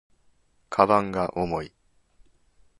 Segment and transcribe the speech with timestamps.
[0.71, 1.71] 鞄が重い